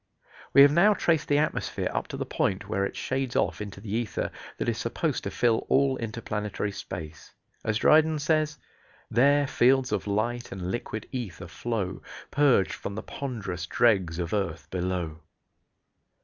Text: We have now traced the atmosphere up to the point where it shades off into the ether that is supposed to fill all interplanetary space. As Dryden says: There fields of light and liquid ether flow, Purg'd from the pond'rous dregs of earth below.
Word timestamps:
We 0.51 0.63
have 0.63 0.71
now 0.71 0.95
traced 0.95 1.27
the 1.27 1.37
atmosphere 1.37 1.91
up 1.93 2.07
to 2.07 2.17
the 2.17 2.25
point 2.25 2.67
where 2.67 2.83
it 2.83 2.95
shades 2.95 3.35
off 3.35 3.61
into 3.61 3.79
the 3.79 3.93
ether 3.95 4.31
that 4.57 4.67
is 4.67 4.79
supposed 4.79 5.23
to 5.25 5.29
fill 5.29 5.67
all 5.69 5.95
interplanetary 5.97 6.71
space. 6.71 7.35
As 7.63 7.77
Dryden 7.77 8.17
says: 8.17 8.57
There 9.11 9.45
fields 9.45 9.91
of 9.91 10.07
light 10.07 10.51
and 10.51 10.71
liquid 10.71 11.07
ether 11.11 11.47
flow, 11.47 12.01
Purg'd 12.31 12.73
from 12.73 12.95
the 12.95 13.03
pond'rous 13.03 13.67
dregs 13.67 14.17
of 14.17 14.33
earth 14.33 14.67
below. 14.71 15.19